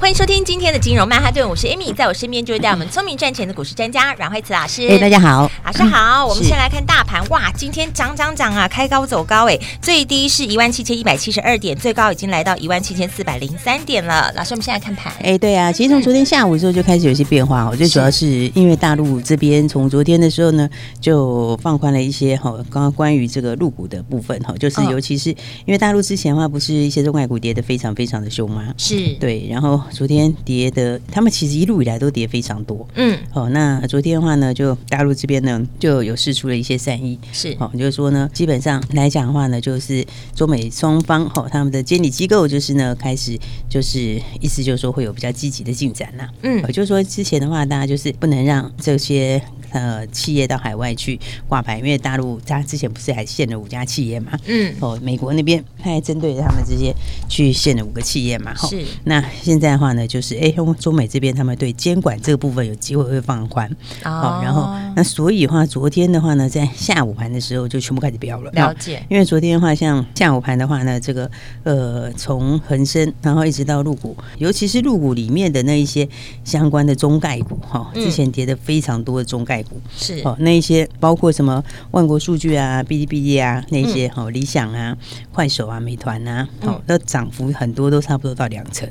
[0.00, 4.86] 欢迎收听今天的金融曼哈顿，我是 Amy，在我身边就是带我们聪明赚钱的股市专家阮慧慈老师。
[4.86, 6.24] 哎，大家好，老师好。
[6.24, 14.32] 我们先来看大盘，哇，今天涨涨涨啊，开高走高，哎，最低是一万七千一百七十二点，最高已经来到一万七千四百零三点了。
[14.36, 15.12] 老师，我们现在看盘。
[15.20, 20.70] 哎，对啊，其实从昨天下午的时候就开始有些变化，哦，最主要是因为大陆这边从昨天的时候呢，
[21.00, 25.30] 就放宽了一些哈，刚刚关于这个入股的部分哈，就是尤其是
[25.66, 28.72] 因为大陆之前的话，不是一些中概股跌的非常非常的凶吗？
[28.78, 29.82] 是对，然后。
[29.92, 32.86] 昨天跌的，他们其实一路以来都跌非常多。
[32.94, 40.04] 嗯，哦，那昨天的话呢，就大陆这边呢就有释出了一些善意，是，哦，就是说呢，基本上来讲的话呢，就是
[40.34, 46.28] 中美双方哦，他们的监理机构就是呢开始就是意思就是说会有比较积极的进展啦。
[46.42, 49.42] 嗯，就是说之前的话，大家就是不能让这些。
[49.70, 54.32] 呃，企业到海外去挂牌，因为大陆他之前不是还限了五家企业嘛？
[54.46, 56.90] 嗯，哦，美国那边他还针对他们这些
[57.28, 58.54] 去限了五个企业嘛？
[58.66, 58.82] 是。
[59.04, 63.70] 那现在的话呢，就是哎，中美这边他们对监管这个部分有机会会放宽。
[64.04, 64.40] 哦。
[64.42, 68.50] 然后，那所以的话，昨天的话呢，在下午盘的时候就全部开始飙了。
[68.50, 69.00] 了解。
[69.08, 71.30] 因为昨天的话，像下午盘的话呢，这个
[71.62, 76.08] 呃，从恒生然后一直到陆股，尤其是陆股里面的那一些
[76.42, 79.80] 相关的中概股哈，之前跌的非常多的中概股。
[79.96, 81.62] 是哦，那一些包括什么
[81.92, 84.96] 万国数据啊、哔哩哔哩啊，那些好、嗯、理想啊、
[85.32, 88.88] 快手啊、美团啊，好，那涨幅很多都差不多到两成。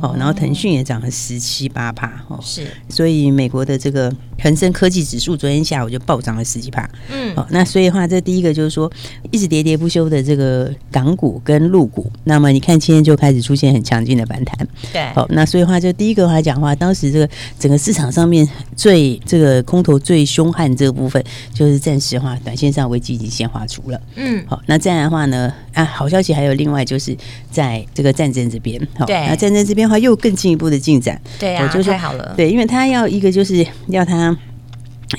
[0.00, 4.08] 哦，然后腾讯也涨了十七八趴哦，是，所以美国的这个
[4.42, 8.90] 恒生科技指数昨天下午就暴涨了十几趴，嗯，好，那所以的话，这第一个就是说，
[9.30, 21.22] 一直喋喋不休的这个港股跟陆股，那么你看今天就开始出现很强劲的反弹，对，好，那所以的话就第一个话讲话，当时这个整个市场上面最这个空头最凶悍这个部分，
[21.54, 27.16] 就是暂时的话，短线上危机已经先划除了，嗯，好，那再来的话呢，啊，好消息还有另外就是
[27.50, 30.02] 在这个战争这边，好，对，那战争这边的话。
[30.02, 32.34] 又更进一步的进展，对啊，就太好了。
[32.36, 34.31] 对，因为他要一个就是要他，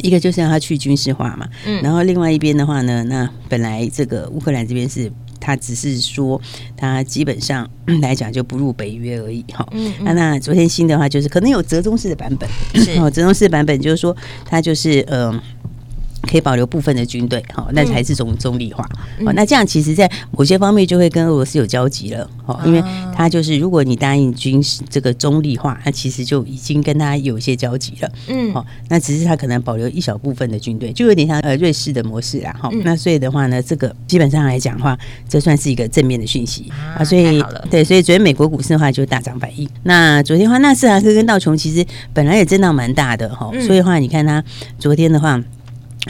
[0.02, 1.48] 一个就是让他去军事化嘛。
[1.66, 6.42] 嗯，然后另外一边的话呢，那本来这个乌克兰这边是他只是说
[6.76, 7.70] 他基本上
[8.02, 9.68] 来讲就不入北约而已哈。
[9.72, 12.50] 嗯，那那昨天新的话就是可能有折中式的版本，
[13.00, 14.16] 哦，折中式的版本就是说
[14.46, 15.32] 他就是嗯。
[15.32, 15.42] 呃
[16.34, 18.84] 可以保留部分的军队，好，那才是中中立化。
[19.24, 22.84] 哦，那这样其实，在某些方面就会跟俄罗斯有交集了，哦，因为
[23.16, 34.98] 他就是如果你答应军事这个中立化，那其实就已经跟他有一些交集了，嗯，好，那只是他可能保留一小部分的军队，就有点像呃瑞士的模式啊，好，那所以的话呢，这个基本上来讲的话，
[35.30, 36.66] 这算是一个正面的讯息
[36.98, 37.40] 啊，所以
[37.70, 39.70] 对，所以昨天美国股市的话就大涨反应。
[39.84, 44.44] 那昨天的话，纳斯达克跟道琼其实本来也震荡蛮大的哈，所以的话你看它
[44.80, 45.40] 昨天的话。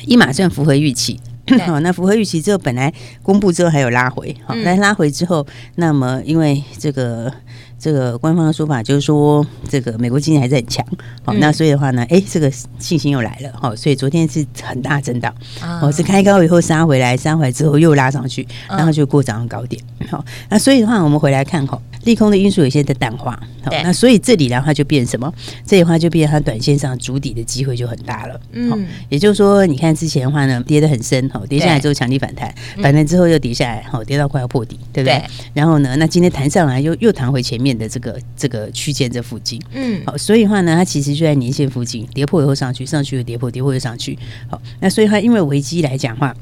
[0.06, 1.20] 一码算符合预期，
[1.66, 5.46] 好， 那符合预期之后，本来公布之后还有拉回，好，但拉回之后，
[5.76, 7.31] 那么因为这个
[7.80, 10.86] 这个官方的说法就是说，这个美国经济还是很强，
[11.25, 15.34] 好，那所以的话呢，哎，这个信心又来了，好，所以昨天是很大震荡，
[15.81, 21.81] 哦，是开高以后杀回来，杀回来之后又拉上去，然后就过早上高点，好，那所以的话，我们回来看哈。
[22.03, 23.31] 利空的因素有些在淡化，
[23.64, 25.34] 好，那所以这里的话就变什么？
[25.66, 35.24] 这里的话就变它短线上筑底的机会就很大了，嗯，也就是说，你看之前的话呢，跌得很深，好，跌下来之后强力反弹，反弹之后又跌下来，好，跌到快要破底，对不对？
[35.53, 44.18] 然后呢，那今天弹上来又又弹回前面的这个这个区间这附近，嗯，好，所以的话呢，它其实就在年线附近，跌破以后上去，上去又跌破，跌破又上去，
[44.50, 46.34] 好，那所以它因为危机来讲的话。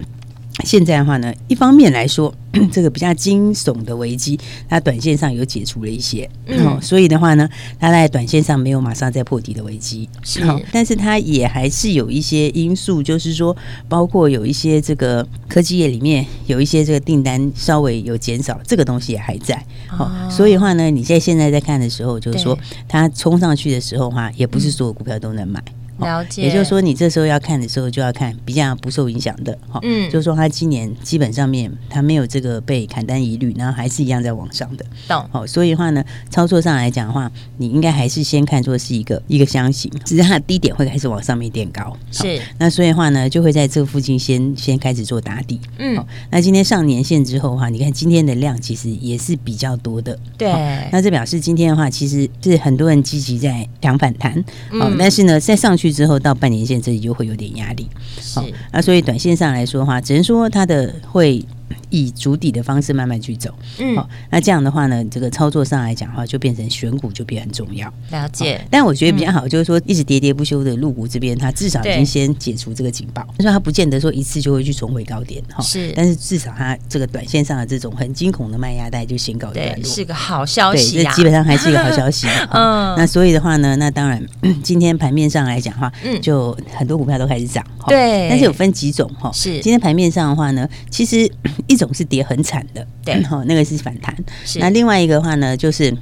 [0.63, 2.31] 现在的话呢，一方面来说，
[2.71, 4.39] 这个比较惊悚的危机，
[4.69, 10.41] 它短线上有解除了一些，嗯，所以的话呢，它在短线上没有马上再破底的危机，是，
[10.71, 13.55] 但是它也还是有一些因素，就是说，
[13.87, 25.63] 包括有一些这个科技业里面有一些这个订单稍微有减少，这个东西也还在，好，所以的话呢，你在现在在看的时候，就是说它冲上去的时候哈，也不是所有股票都能买。
[25.99, 26.43] 了解。
[26.43, 29.79] 也就是说，你这时候要看的时候，就要看比较不受影响的哈。
[29.83, 34.85] 嗯，就是说它今年基本上面它没有这个被砍单疑虑，然后还是一样在往上的。
[35.07, 35.27] 懂。
[35.31, 41.95] 好，所以的话呢，操作上来讲的话，你应该还是先看作是一个一个箱型，只是它的低点会开始往上面垫高。
[42.11, 42.41] 是。
[42.57, 45.59] 那所以的话呢，就会在这附近先先开始做打底。
[45.77, 45.97] 嗯。
[45.97, 50.17] 好，那今天上年线之后的话，你看今天的量其实也是比较多的。
[50.37, 50.51] 对。
[50.91, 54.33] 那这表示今天的话，其实是很多人积极在抢反弹。
[54.79, 57.89] 好、嗯，但是呢，在上去之后到半年线这里就会有点压力。
[58.35, 61.43] 好，那所以短线上来说的话，只能说它的会。
[61.89, 67.91] 以筑底的方式慢慢去走，嗯，好，那这样的话呢，这个操作上来讲的话，就变成选股就变很重要。
[68.11, 82.27] 了解，但我觉得比较好，就是说一直喋喋不休的入股这边，它至少已经先解除这个警报，就说它不见得说一次就会去重回高点，哈，是，但是至少它这个短线上的这种很惊恐的卖压带就先告一段落，是个好消息，这基本上还是一个好消息。
[82.51, 84.23] 嗯，那所以的话呢，那当然
[84.63, 91.29] 今天盘面上来讲的话，嗯，就很多股票都开始涨，对，但是有分几种哈，是今天盘面上的话呢，其实
[91.67, 94.15] 一种是跌很惨的，对，哈，那个是反弹。
[94.45, 95.93] 是那另外一个的话呢，就是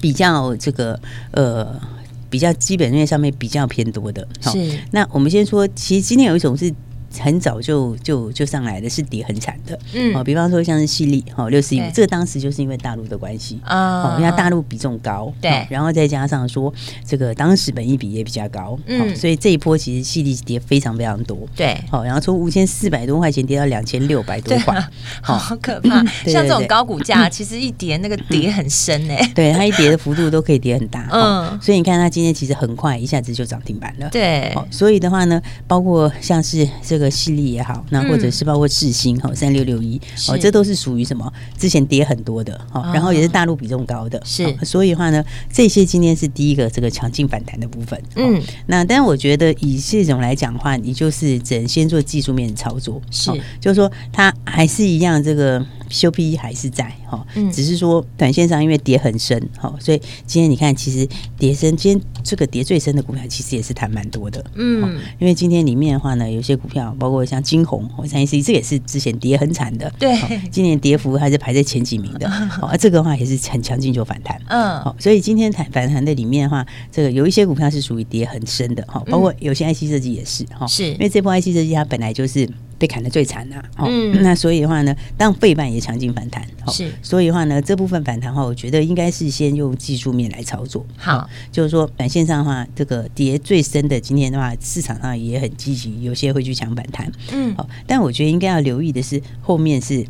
[0.00, 0.98] 比较这个
[1.32, 1.80] 呃，
[2.28, 4.26] 比较基本面上面比较偏多的。
[4.40, 6.72] 是，那我们先说，其实今天有一种是。
[7.20, 13.60] 很早就就就上来的是跌很惨的，嗯，哦，比方说像是矽力，哦，六四一五，这个当时就是因为大陆的关系。
[13.64, 16.72] 啊，因为大陆比重高，对，然后再加上说
[17.04, 24.82] 这个当时本益比也比较高，嗯，所以这一波其实矽力跌非常非常多，对，好，然后从五千四百多块钱跌到两千六百多块，
[25.22, 37.05] 好可怕， 像这种高股价， 其实一跌那个跌很深哎，对，它一跌的幅度都可以跌很大， 嗯，所以你看它今天其实很快一下子就涨停板了，对，所以的话呢，包括像是这个。
[37.10, 41.32] 犀利也好，那或者是包括世星哈三六六一哦，这都是属于什么？
[41.58, 44.54] 之前跌很多的哈，然后也是大陆比重高的，是。
[44.64, 48.00] 所以的话呢，这些今天是第一个这个强劲反弹的部分。
[48.16, 53.30] 嗯，那但是我觉得以这种来讲的话，你就是只能先做技术面的操作，是，
[53.60, 55.64] 就是说它还是一样这个。
[55.88, 70.16] 修 P 还是在哈，只是说短线上因为跌很深哈，所以今天你看其实跌深，今天这个跌最深的股票其实也是弹蛮多的，嗯，因为今天里面的话呢，有些股票包括像金红或三一 C，这也是之前跌很惨的，对，
[70.50, 80.86] 今年跌幅还是排在前几名的， 好，而这个的话也是很强劲就反弹，嗯，好，所以今天弹反弹的里面的话，这个有一些股票是属于跌很深的哈，包括有些 IC 设计也是哈，是。
[80.92, 82.48] 因为这波 IC 设计它本来就是。
[82.78, 100.04] 被砍得最惨呐，嗯，那所以的话呢，当费半也强劲反弹，是，所以的话呢，这部分反弹的话，我觉得应该是先用技术面来操作，好，就是说短线上的话，这个跌最深的今天的话，市场上也很积极，有些会去抢反弹，嗯，好，但我觉得应该要留意的是后面是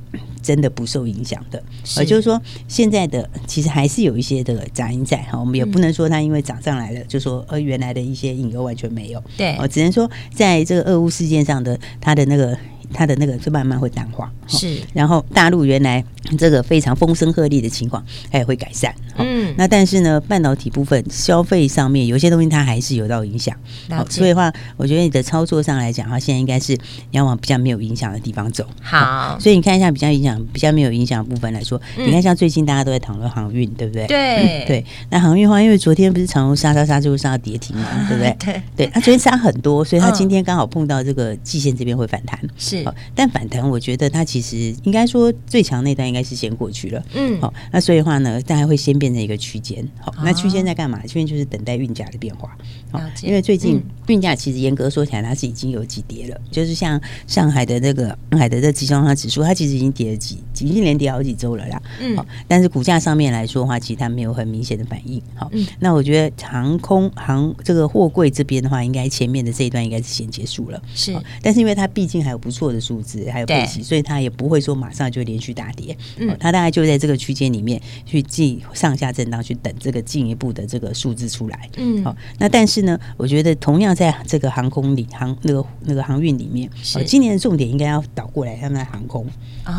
[0.46, 1.60] 真的不受影响的，
[1.98, 12.56] 也就是说现在的其实还是有一些的杂音在哈，我们也不能说它因为涨上来了，就说呃原来的一些隐忧完全没有，对，我只能说在这个俄乌事件上的它的那个。
[12.93, 14.79] 它的那个就慢慢会淡化，是。
[14.93, 16.05] 然后大陆原来
[16.38, 18.94] 这个非常风声鹤唳的情况，它也会改善。
[19.19, 19.55] 嗯。
[19.56, 23.56] 那但是呢，半导体部分消费上面有些东西它还是有到影响。
[23.91, 26.79] 好，所以的话，我觉得你的操作上来讲的话，现在应该是你
[27.12, 28.67] 要往比较没有影响的地方走。
[28.83, 29.39] 好。
[29.41, 34.06] 所以你看一下比较影响、比较没有影响的部分来说，你看像最近大家都在讨论航运，对不对？
[34.06, 34.65] 对。
[34.67, 34.85] 对。
[35.11, 38.37] 那航运的话，因为昨天不是长虹杀杀杀，最后杀到跌停嘛，对不对？
[38.41, 38.62] 对。
[38.77, 38.87] 对。
[38.93, 42.39] 它昨天杀很多，所以它今天刚好碰到这个季线这边会反弹。
[42.56, 42.75] 是。
[43.14, 47.05] 但反弹，我觉得它其实应该说最强那段应该是先过去了。
[47.14, 49.87] 嗯，好，那所以的话呢，大概会先变成一个区间。
[50.00, 51.00] 好，那区间在干嘛？
[51.06, 52.56] 区间就是等待运价的变化。
[52.90, 56.40] 好，因为最近运价其实严格说起来，它是已经有几跌了。
[56.50, 61.82] 就是像上海的那个上海的这集装箱指数，它其实已经跌了几，已经连跌好几周了啦。
[62.00, 65.20] 嗯，好，但是股价上面来说的话，其实它没有很明显的反应。
[65.34, 65.50] 好，
[65.81, 70.82] 那我觉得航空航这个货柜这边的话，应该前面的这一段应该是先结束了。
[70.94, 72.77] 是，但是因为它毕竟还有不错的。
[72.87, 75.96] 数字还有配息，所以它也不会说马上就连续大跌。
[76.19, 81.69] 嗯，它大概就在这个区间里面去进上下震荡，去等这个进一步的这个数字出来。
[81.79, 89.27] 嗯，好，那但是呢，我觉得同样在这个航空里航那个那个航运里面，是今年的重点应该要倒过来，他们在航空，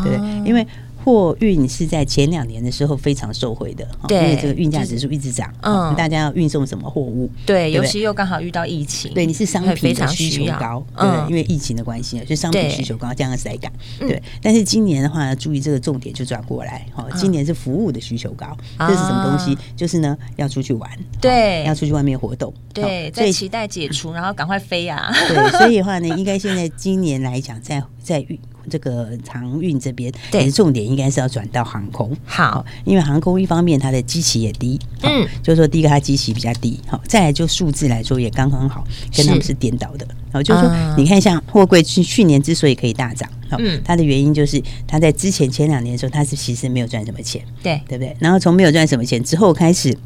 [0.04, 0.66] 对，因为。
[1.08, 7.30] 货运是在前两年的时候非常受惠的，对，因为这个运价指数一直涨，嗯，大家要运送什么货物？
[7.46, 14.22] 对，尤其又刚好遇到疫情，对，你是商品的需求高，对，因为疫情的关系，所以商品需求高，这样子来赶，对。
[14.42, 19.56] 但是今年的话，注意这个重点就转过来，哈，今年是服务的需求高，这是什么东西？
[19.74, 20.90] 就是呢，要出去玩，
[21.22, 28.38] 对，要出去外面活动，对，在期待解除，然后赶快飞啊， 对，所以的话呢，应该现在今年来讲，在在运。
[28.68, 32.14] 这个航运这边，对，其实重点应该是要转到航空。
[32.24, 38.84] 好，因为航空一方面它的基期也低，嗯，就是说第一个它基期比较低，好，再来就数字来说也刚刚好，
[39.16, 40.06] 跟他们是颠倒的。
[40.30, 48.14] 然后就是说，你看像货柜去去年之所以可以大涨，嗯，它的原因就是它在之前前两年的时候，它是其实没有赚什么钱，对，对不对？
[48.18, 49.96] 然后从没有赚什么钱之后开始。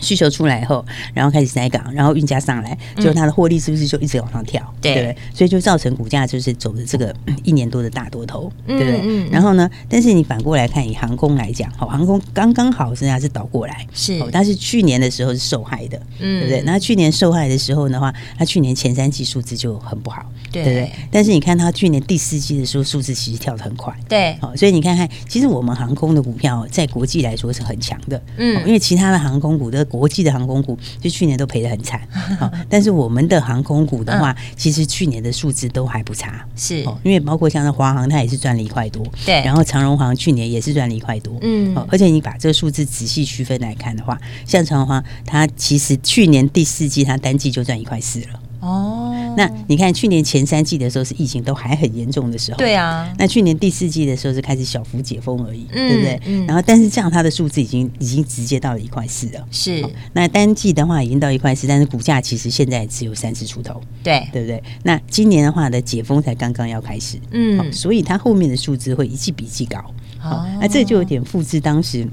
[0.00, 0.84] 需求出来以后，
[1.14, 4.62] 然后开始塞港，然后运价上来，就它的获利是不是就一直往上跳？
[4.62, 5.16] 嗯、对不对？
[5.34, 9.00] 所以就造成股价就是走的这个一年多的大多头，对不对？
[9.02, 16.62] 嗯嗯、然后呢，但是你反过来看，以航空来讲，好，航空刚刚好现在是倒过来，是，但是去年的时候是受害的，嗯，对不对？
[16.64, 20.92] 那去年受害的时候的话，它去年前三季数字就很不好，对，对不对？
[21.10, 29.81] 但是你看它去年第四季的时候数字其实跳得很快，对，好，所以你看看，其实我们航空的股票在国际来说是很强的，嗯，因为其他的航空股的。
[29.84, 32.00] 国际的航空股就去年都赔得很惨，
[32.38, 48.40] 好但是我们的航空股的话，其实去年的数字都还不差，是，因为包括像那华航，它也是赚了一块多，对，然后长荣航去年也是赚了一块多，嗯，而且你把这个数字仔细区分来看的话，像长荣航，它其实去年第四季它单季就赚一块四了。
[48.60, 49.01] 哦，
[49.36, 53.12] 那你看去年前三季的时候是疫情都还很严重的时候，对啊。
[53.18, 56.20] 那去年第四季的时候是开始小幅解封而已，嗯、对不对？
[56.26, 59.84] 嗯、然后但是这样它的数字已经已经直接到了一块四了，是。
[60.12, 64.62] 那单季的话已经到一块四，但是股价其实现在只有三十出头，对对不对？
[64.82, 69.78] 那今年的话的解封才刚刚要开始，嗯，所以它后面的数字会一季比一季高，
[70.22, 72.06] 哦，那这就有点复制当时。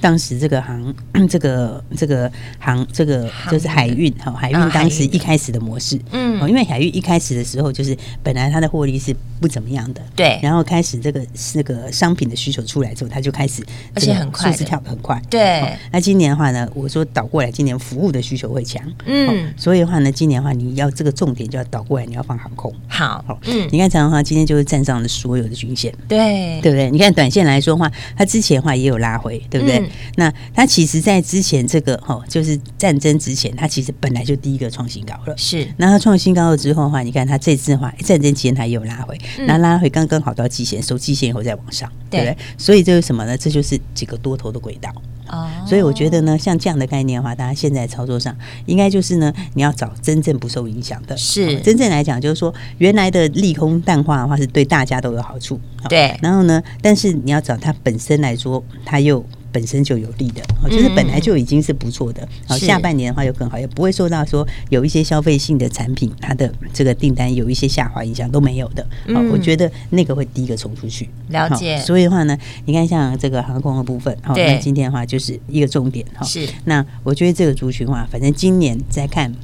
[0.00, 0.94] 当时这个航，
[1.28, 13.64] 这个这个航，这个就是海运哈，海运当时一开始的模式，嗯，因为海运一开始的时候就是本来它的获利是不怎么样的，对，然后开始这个这个商品的需求出来之后，它就开始
[13.94, 15.76] 而且很快，数字跳得很快，对。
[15.90, 26.90] 那今年的话呢，我说倒过来，今年服务的需求会强，嗯，所以的话呢，今年的话你要这个重点就要倒过来，你要放航空，好，嗯，你看长荣航今天就是站上了所有的均线，对，对不对？
[26.90, 29.77] 你看短线来说的话，它之前的话也有拉回，对不对？
[30.16, 35.36] 那它其实，在之前这个哈，就是战争之前，它其实本来就第一个创新高了。
[35.36, 42.36] 是，那它创新高了之后的话，你看它这次的话，战争期间它也有拉回，那、嗯、拉回刚刚好到季线，收季线以后再往上，对不对？
[42.56, 43.36] 所以这是什么呢？
[43.36, 44.90] 这就是几个多头的轨道。
[45.30, 51.14] 哦，所以我觉得呢，像这样的概念的话，大家现在操作上应该就是呢，你要找真正不受影响的。
[51.18, 55.60] 是，真正来讲，就是说原来的利空淡化的话，是对大家都有好处。
[55.86, 59.22] 对，然后呢，但是你要找它本身来说，它又。
[59.58, 62.26] 本身就有利的，就是本来就已经是不错的。
[62.46, 68.86] 好，下半年的话又更好，也不会受到说有一些消费性的产品它的这个订单有一些下滑影响都没有的。
[69.12, 71.08] 好，我觉得那个会第一个冲出去。
[71.30, 71.76] 了解。
[71.80, 76.24] 所以的话呢，你看像这个航空的部分，好，那今天的话就是一个重点哈。
[76.24, 76.48] 是。
[76.66, 79.34] 那我觉得这个族群的话，反正今年在看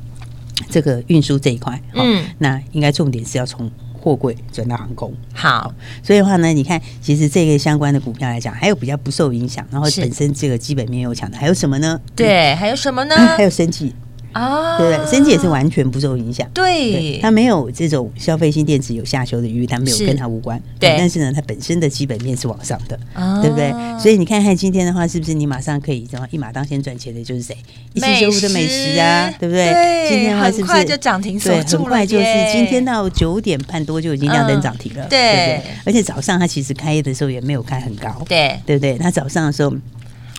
[0.70, 3.68] 这个运输这一块，嗯，那应该重点是要从。
[4.04, 11.98] 货柜转到航空，好，所以的话呢，你看，其实这个相关的股票来讲，还有比较不受影响，然后本身这个基本面又强的，还有什么呢？
[12.14, 13.16] 对，还有什么呢？
[13.16, 13.94] 还有生技。
[14.34, 16.46] 啊，对对，生技也是完全不受影响。
[16.52, 20.60] 对，它没有这种消费性电子有下修的余，它没有跟它无关。
[20.78, 22.98] 对，但是呢，它本身的基本面是往上的，
[23.40, 23.72] 对不对？
[23.98, 27.22] 所以你看看今天的话，是不是你马上可以怎么一马当先赚钱的？
[27.22, 27.56] 就是谁？
[27.94, 30.06] 一七九五的美食啊，对不对？
[30.08, 31.38] 今天的话是不是很快就涨停？
[31.38, 35.62] 对，很快就是今天到九点半多就已经亮灯涨停了，对不对？
[35.86, 38.98] 而且早上它其实开业的时候也没有开很高，对，对不对？
[38.98, 39.72] 它早上的时候。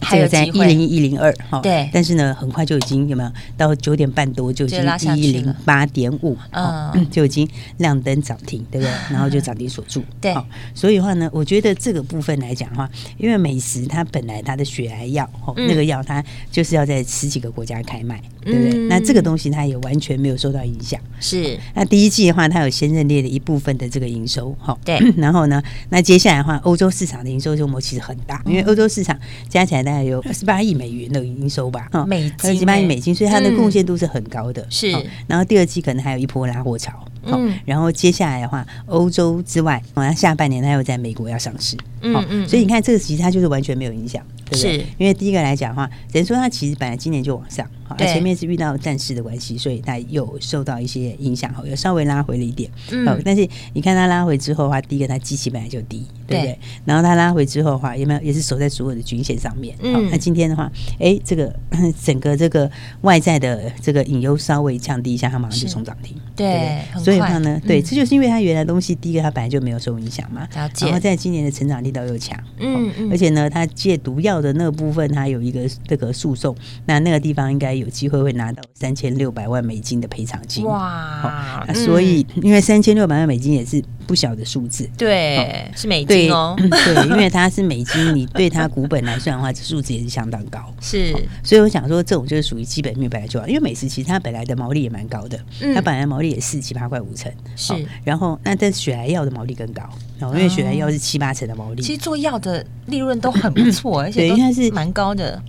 [0.01, 3.31] 还有在一零一一零二，哈，对，但是呢，很快就已经有没有？
[3.57, 7.47] 到九点半多就已经一零八点五，嗯，就已经
[7.77, 8.91] 亮灯涨停，对不对？
[9.09, 10.35] 然后就涨停锁住，对。
[10.73, 18.79] 所以的话呢，我觉得这个部分来讲的话，因为美食它本来它的血癌药，哦，那个药它就是要在十几个国家开卖，对不对？
[18.87, 21.57] 那这个东西它也完全没有受到影响，是。
[21.73, 24.99] 那第一季的话，它有先认列了一部分的这个营收，哈，对。
[25.17, 29.17] 然后呢，那接下来的话，欧洲市场的营收规模其实很大，因为欧洲市场
[29.49, 34.65] 加起来大概有二十八亿美元的营收吧，哈，美金，二十八亿美金，所以它的贡献度是很高的。
[34.69, 34.91] 是，
[35.27, 44.85] 然后第二季可能还有一波拉货潮，嗯，然后接下来的话，欧洲之外，好像下半年它又在美国要上市，嗯嗯，所以你看这个其实它就是完全没有影响，对不对？
[44.97, 47.65] 因为第一个来讲的话，等于说它其实本来今年就往上。
[47.87, 52.69] 好，前面是遇到战事的关系，所以它又受到一些影响，好，又稍微拉回了一点。
[52.91, 56.39] 嗯，但是你看它拉回之后的话，第一个它基期本来就低，对。
[56.39, 56.59] 不对？
[56.83, 59.75] 然后它拉回之后的话，有没有也是守在所有的均线上面？
[59.77, 61.55] 好，那今天的话，哎，这个
[62.03, 62.69] 整个这个
[63.01, 70.47] 外在的这个隐忧稍微降低一下，它马上就冲涨停，对，所以的话呢，对，这就是因为它原来东西第一个它本来就没有受影响嘛，
[70.81, 76.55] 然后在今年的成长力道又强，嗯，而且呢，它借毒药的那个部分它有一个这个诉讼，
[76.87, 77.74] 那那个地方应该。
[77.77, 80.65] 有机会会拿到三千六百万美金的赔偿金。
[80.65, 81.65] 哇！
[81.67, 84.89] 哦、所以，因为三千六百万美金也是不小的数字。
[84.97, 86.55] 对，哦、是美金哦。
[86.57, 90.59] 对，因为它是美金，你对它股本来算的话，这数字也是相当高。
[90.79, 95.39] 是、哦，所以我想说，这种就是属于基本面本来就好，因为美食其实它本来的毛利也蛮高的，
[95.73, 97.31] 它本来毛利也是七八块五成。
[97.55, 99.83] 是、哦，然后那但是血来药的毛利更高，
[100.21, 101.81] 哦，因为雪莱药是七八成的毛利。
[101.81, 105.41] 其实做药的利润都很不错， 而且应该是蛮高的。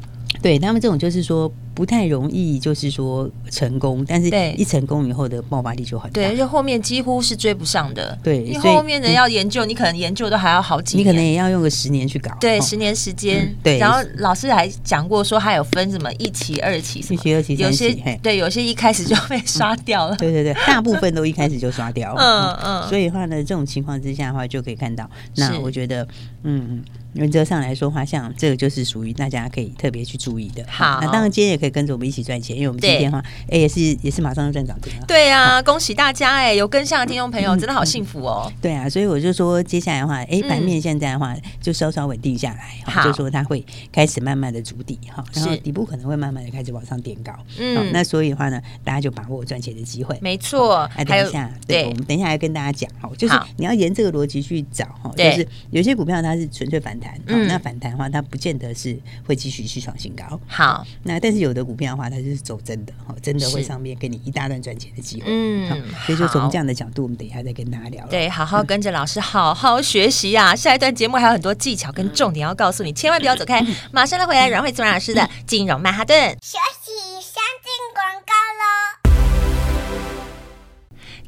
[0.42, 1.52] 对他们这种就是说。
[1.76, 6.14] 不太容易，就是说成功，但是一成功以后的爆发力就很大。
[6.14, 8.18] 对，而且后面几乎是追不上的。
[8.24, 12.34] 对，因为后面人要研究，你可能研究都还要好几年，你可能也要用个十年去搞。
[12.40, 13.54] 对，十年时间。
[13.62, 17.54] 对，然后老师还讲过说，还有分什么一期、二期，一期、二期。
[17.56, 17.92] 有些
[18.22, 20.16] 对，有些一开始就被刷掉了。
[20.16, 22.22] 对对对，大部分都一开始就刷掉了。
[22.22, 22.88] 嗯嗯。
[22.88, 26.06] 所以的话呢，这种情况之下的话，就可以看到，那我觉得，
[26.44, 30.64] 嗯，原则上来说的话，像这个就是属于大家可以特别去注意的。
[30.68, 32.56] 好，那当然今天也可以跟着我们一起赚钱。
[32.56, 35.04] 因为我们今天的话，哎，也是也是马上要赚涨停了。
[35.06, 38.50] 对啊，恭喜大家哎，有跟上的听众朋友真的好幸福哦。
[38.62, 47.32] 对啊，所以我就说接下来的话，哎，盘面现在的话就稍稍稳定下来，好，就说它会开始慢慢的筑底哈，然后底部可能会慢慢的开始往上垫高。
[47.58, 50.18] 嗯，那所以的话呢，大家就把握赚钱的机会。
[50.22, 58.96] 没错，哎等一下，对，我们等一下来跟大家讲哈，就是你要沿这个逻辑去找哈，就是有些股票它是纯粹反弹，嗯，那反弹的话它不见得是
[59.26, 60.40] 会继续去创新高。
[60.46, 63.14] 好，那但是有的股票的话，它就是走真的哈。
[63.22, 65.68] 真的会上面给你一大段赚钱的机会，嗯，
[66.04, 68.06] 所以就从这样的角度，我们等一下再跟大家聊。
[68.06, 70.54] 对，好好跟着老师好好学习啊！
[70.54, 73.60] 下一段节目还有很多技巧跟重点要告诉你，千万不要走开，
[73.90, 76.16] 马上来回来阮慧慈老师的金融曼哈顿。
[76.40, 79.05] 学习，先进广告喽。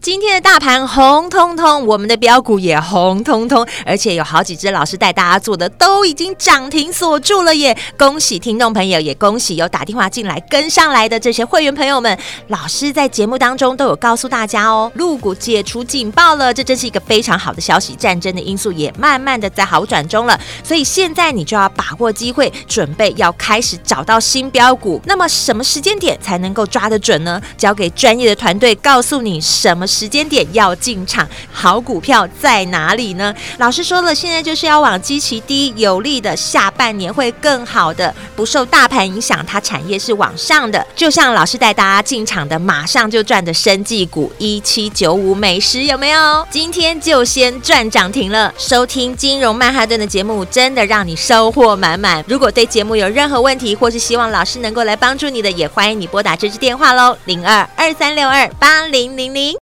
[0.00, 7.76] 今天的大盘红彤彤，我们的标股也红彤彤，而且有好几只老师带大家做的都已经涨停锁住了耶！
[7.98, 12.16] 恭喜听众朋友，也恭喜有打电话进来跟上来的这些会员朋友们。
[12.46, 17.96] 老师在节目当中都有告诉大家哦，入股解除警报了，这真是一个非常好的消息。
[17.96, 25.02] 战争的因素也慢慢的在好转中了，所以现在你就要把握机会，准备要开始找到新标股。
[25.06, 27.42] 那么什么时间点才能够抓得准呢？
[27.56, 29.87] 交给专业的团队告诉你什么。
[29.88, 33.34] 时间点要进场，好股票在哪里呢？
[33.56, 40.86] 老师说了，现在就是要往基期低、有利的下半年会更好的，不受大盘影响，它产业是往上的。
[40.94, 46.46] 就像老师带大家进场的，马上就赚的生技股一七九五美食有没有？
[46.50, 48.52] 今天就先赚涨停了。
[48.58, 52.24] 收听金融曼哈顿的节目，真的让你收获满满。
[52.28, 59.67] 如果对节目有任何问题，或是希望老师能够来帮助你的，也欢迎你拨打这支电话喽，零二二三六二八零零零。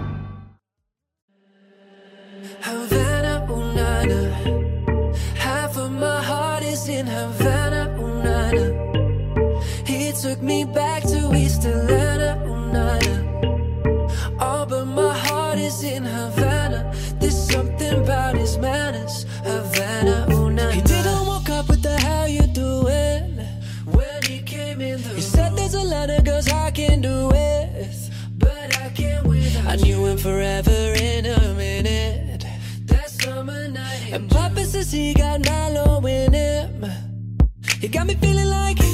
[10.51, 13.15] me back to East Atlanta, oh, nana.
[14.45, 16.79] All but my heart is in Havana.
[17.19, 19.15] There's something about his manners,
[19.49, 20.73] Havana, oh, nana.
[20.73, 23.27] He didn't walk up with the how you doing
[23.95, 24.97] when he came in.
[25.01, 25.31] The he room.
[25.35, 27.99] said there's a lot of girls I can do with,
[28.43, 29.51] but I can't win.
[29.73, 30.79] I knew him forever
[31.11, 32.43] in a minute.
[32.91, 36.85] That summer night, and Papa says he got Milo in him.
[37.79, 38.90] He got me feeling like.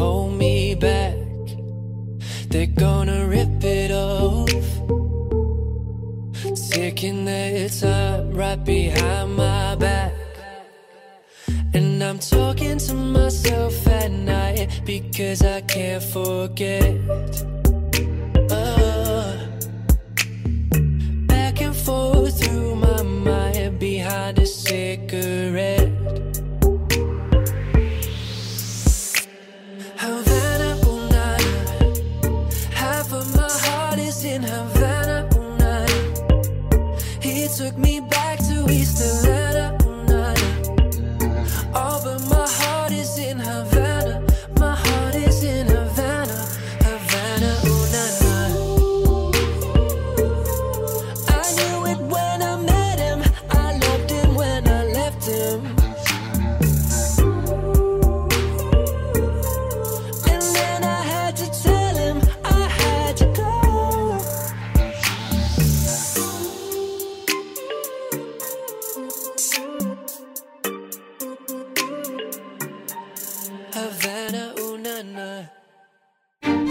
[0.00, 1.14] hold me back.
[2.50, 4.68] They're gonna rip it off.
[6.70, 10.12] Taking their time right behind my back.
[11.74, 16.90] And I'm talking to myself at night Because I can't forget.
[18.58, 19.36] Uh,
[21.32, 25.79] Back and forth through my mind Behind a cigarette.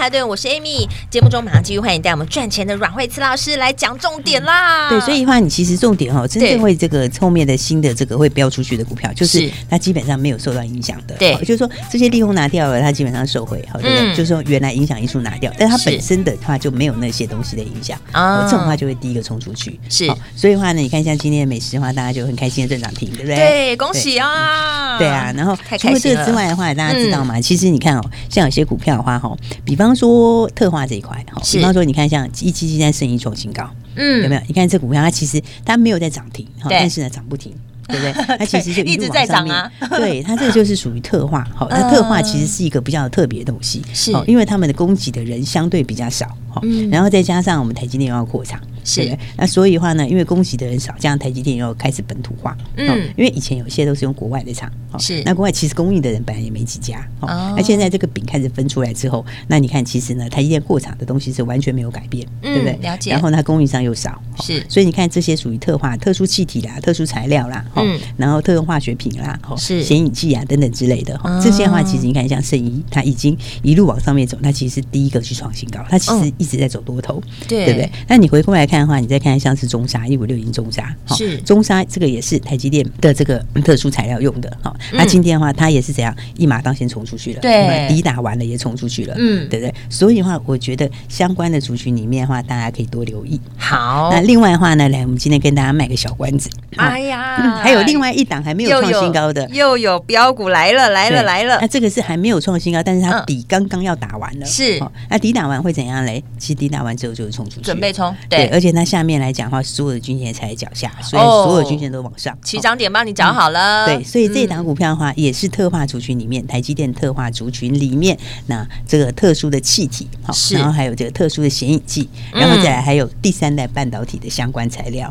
[0.00, 0.88] 来，金融曼哈顿，我是 Amy。
[1.10, 4.88] 节目中马上继续欢迎带我们赚钱的阮慧慈老师来讲重点啦。
[4.88, 11.14] 对，所以的话，你其实重点哈，真正会这个后面的新的这个会飙出去的股票，就是它基本上没有受到影响的。
[11.16, 14.10] 对，就是说这些利空拿掉了，它基本上收回，好，对不对？
[14.16, 19.78] 就是说原来影响因素拿掉，但它本身的话就没有那些东西的影响啊，这种话就会第一个冲出去。
[19.90, 23.36] 是，所以的话呢，你看像今天的美食的话，大家就很开心的正涨停，对不对？
[23.36, 24.96] 对，恭喜啊！
[24.98, 27.38] 对啊，然后除了这个之外的话，大家知道吗？
[27.38, 34.40] 其实你看哦，像有些股票的话，哈，比方说特化这一块，哈，比方说你看像一七七三生意创新高，嗯，有没有？
[34.46, 37.52] 你看这股票，它其实它没有在涨停，哈，但是呢涨不停。
[37.90, 38.12] 对不对？
[38.38, 39.68] 它其实就一直在涨啊。
[39.98, 62.72] 对，它这个就是属于特化，好，它特化其实是一个比较特别的东西，是，因为他们的供给的人相对比较少，好，然后再加上我们台积电又要扩厂，是，那所以的话呢，因为供给的人少，这样台积电又开始本土化，嗯，因为以前有些都是用国外的厂，是，那国外其实供应的人本来也没几家，哦，那现在这个饼开始分出来之后，那你看其实呢，台积电过厂的东西是完全没有改变，对不对？
[62.82, 63.10] 了解。
[63.12, 67.64] 然后它供应商又少，是，所以你看这些属于特化、特殊气体啦、特殊材料啦。
[67.76, 69.82] 嗯，然后特用化学品啦，是。
[69.82, 77.60] 显影剂啊等等之类的哈，这些的话其实你看像圣医，它已经一路往上面走，它其实是第一个去创新高，它其实一直在走多头，对。
[77.64, 77.90] 对不对？
[78.08, 81.36] 那你回过来看看的话，你再看像是中沙一五六零中沙，是。
[81.38, 89.74] 中沙这个也是台积电的这个特殊材料用的，好，那今天的话，它也是怎样一马当先冲出去了，对，抵打完了也冲出去了，嗯，对不对？
[89.88, 93.40] 所以的话，我觉得相关的族群里面的话，大家可以多留意。
[93.56, 101.58] 好，那另外的话呢，来，我们今天跟大家卖个小关子，哎呀， 还有另外一档还没有创新高的，又有标股来了，来了，来了。
[101.60, 106.22] 那这个是还没有创新高，但是它底刚刚要打完了，是，那底打完会怎样嘞？
[106.38, 118.18] 其实底打完之后就是冲出去，准备冲，对，而且它下面来讲的话，所有的均线才在脚下，所以所有均线都往上，起涨点帮你找好了，对，所以这档股票的话，也是特化族群里面，台积电特化族群里面，
[118.48, 125.10] 那这个特殊的气体，好，然后还有这个特殊的显影剂，然后再来还有第三代半导体的相关材料。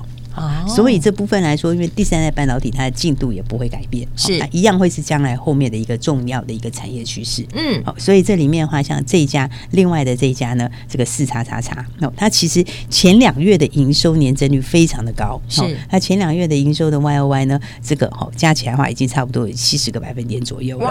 [0.67, 4.39] 所以这部分来说，因为第三代半导体它的进度也不会改变，是。
[4.51, 7.45] 一样会是将来后面的一个重要的一个产业趋势。
[7.53, 15.61] 嗯，好，所以这里面的话，像这一家，另外的这一家呢，这个四叉叉叉，那它其实前两月的营收年增率非常的高，是。
[15.89, 20.87] 它前两月的营收的 Y O Y 呢，这个哈加起来的话，已经差不多有七十个百分点左右了，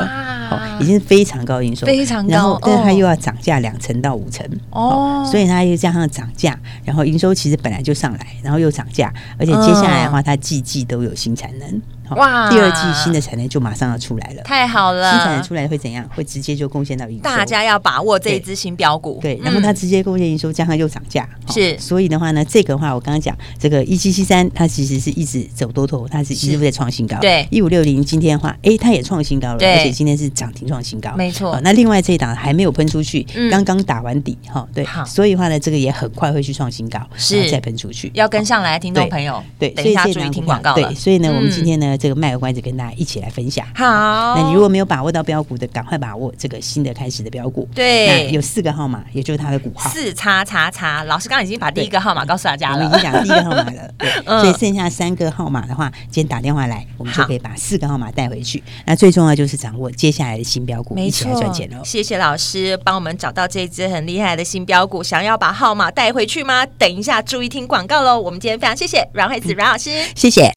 [0.50, 9.12] 哇，已经非常高营收，非常高，然后但是它又要涨价两成到五成，哦，所以它又加上涨价，然后营收其实本来就上来，然后又涨价。
[9.38, 11.80] 而且接下来的话，它季季都有新产能。
[12.16, 12.48] 哇！
[12.50, 15.10] 第二季新的产能就马上要出来了，太好了！
[15.10, 16.08] 新产能出来会怎样？
[16.14, 17.22] 会直接就贡献到营收。
[17.22, 19.18] 大家要把握这一支新标股。
[19.20, 21.78] 对，然后它直接贡献营收，加上又涨价，是。
[21.78, 27.18] 所以的话呢，这个的话我刚刚讲这个一七七三，它其实是一直走多头，它是一直在创新高。
[27.20, 31.60] 对，一五六零今天的话，哎，它也创新高了，而且今天是涨停创新高，没错。
[31.62, 40.74] 那另外这一档还没有喷出去，刚刚打完底哈，对，所以的话呢，这个也很快会去创新高，是再喷出去，要跟上来，听众朋友，对，等一下注意听广告。
[40.74, 42.78] 对，所以呢，我们今天呢，这个卖个关子跟。
[42.78, 43.66] 大家一起来分享。
[43.74, 47.68] 好，那你如果没有把握到标股的，赶快把握这个新的开始的标股。
[47.74, 49.90] 对，有四个号码，也就是它的股号。
[49.90, 52.84] 四叉叉叉，老师刚刚已经把第一个号码告诉大家了。
[52.84, 54.40] 我们已经讲第一个号码了， 对。
[54.40, 58.62] 所以剩下三个号码的话，今天打电话来，我们就可以把四个号码带回去。
[58.86, 61.82] 那最重要就是掌握接下来的新标股，一起来赚钱喽。
[61.82, 66.64] 谢谢老师帮我们找到这只很厉害的新标股，想要把号码带回去吗？
[66.64, 68.20] 等一下注意听广告喽。
[68.20, 70.52] 我们今天非常谢谢阮惠子阮老师，谢谢。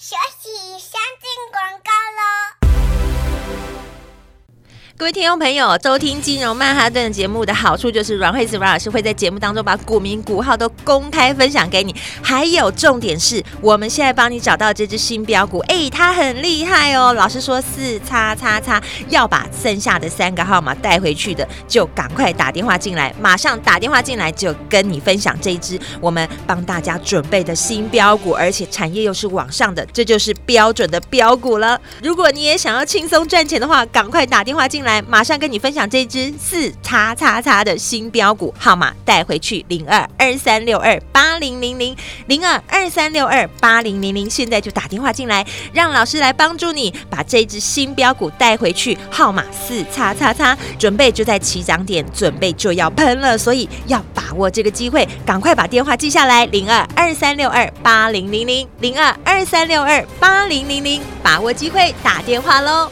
[5.01, 17.13] 各位听众朋友，收听金融曼哈顿节目的好处就是阮惠慈阮老师会在节目当中把股民股号都公开分享给你，还有重点是我们现在帮你找到这支新标股，哎，它很厉害哦。
[17.13, 31.81] 老师说四叉叉叉要把剩下的三个号码带回去的，就赶快打电话进来，马上打电话进来就跟你分享这一支我们帮大家准备的新标股，而且产业又是往上的，这就是标准的标股了。
[32.03, 34.90] 如果你也想要轻松赚钱的话，赶快打电话进来。
[35.07, 62.91] 马上跟你分享这支四叉叉叉的新标股号码，带回去零二二三六二八零零零零二二三六二八零零零，现在就打电话进来，让老师来帮助你把这支新标股带回去，号码四叉叉叉，准备就在起涨点，准备就要喷了，所以要把握这个机会，赶快把电话记下来，零二二三六二八零零零零二二三六二八零零零，把握机会打电话喽。